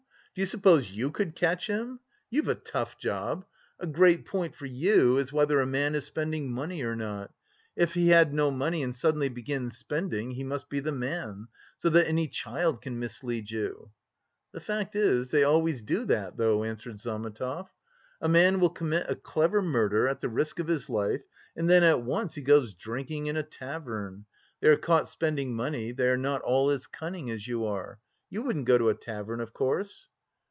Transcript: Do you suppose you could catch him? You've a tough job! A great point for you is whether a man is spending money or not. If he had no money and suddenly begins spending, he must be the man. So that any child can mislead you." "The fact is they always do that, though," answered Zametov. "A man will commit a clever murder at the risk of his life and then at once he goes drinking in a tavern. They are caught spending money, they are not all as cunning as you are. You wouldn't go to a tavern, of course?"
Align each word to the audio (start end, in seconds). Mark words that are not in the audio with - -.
Do 0.33 0.39
you 0.39 0.45
suppose 0.47 0.89
you 0.89 1.11
could 1.11 1.35
catch 1.35 1.67
him? 1.67 1.99
You've 2.29 2.47
a 2.47 2.55
tough 2.55 2.97
job! 2.97 3.43
A 3.81 3.85
great 3.85 4.25
point 4.25 4.55
for 4.55 4.65
you 4.65 5.17
is 5.17 5.33
whether 5.33 5.59
a 5.59 5.65
man 5.65 5.93
is 5.93 6.05
spending 6.05 6.49
money 6.53 6.83
or 6.83 6.95
not. 6.95 7.33
If 7.75 7.95
he 7.95 8.07
had 8.07 8.33
no 8.33 8.49
money 8.49 8.81
and 8.81 8.95
suddenly 8.95 9.27
begins 9.27 9.77
spending, 9.77 10.31
he 10.31 10.45
must 10.45 10.69
be 10.69 10.79
the 10.79 10.93
man. 10.93 11.49
So 11.79 11.89
that 11.89 12.07
any 12.07 12.29
child 12.29 12.81
can 12.81 12.97
mislead 12.97 13.51
you." 13.51 13.91
"The 14.53 14.61
fact 14.61 14.95
is 14.95 15.31
they 15.31 15.43
always 15.43 15.81
do 15.81 16.05
that, 16.05 16.37
though," 16.37 16.63
answered 16.63 17.01
Zametov. 17.01 17.67
"A 18.21 18.29
man 18.29 18.61
will 18.61 18.69
commit 18.69 19.07
a 19.09 19.15
clever 19.17 19.61
murder 19.61 20.07
at 20.07 20.21
the 20.21 20.29
risk 20.29 20.59
of 20.59 20.67
his 20.69 20.89
life 20.89 21.23
and 21.57 21.69
then 21.69 21.83
at 21.83 22.03
once 22.03 22.35
he 22.35 22.41
goes 22.41 22.73
drinking 22.73 23.27
in 23.27 23.35
a 23.35 23.43
tavern. 23.43 24.23
They 24.61 24.69
are 24.69 24.77
caught 24.77 25.09
spending 25.09 25.53
money, 25.53 25.91
they 25.91 26.07
are 26.07 26.15
not 26.15 26.41
all 26.41 26.69
as 26.69 26.87
cunning 26.87 27.29
as 27.29 27.49
you 27.49 27.65
are. 27.65 27.99
You 28.29 28.43
wouldn't 28.43 28.63
go 28.65 28.77
to 28.77 28.87
a 28.87 28.95
tavern, 28.95 29.41
of 29.41 29.51
course?" 29.51 30.07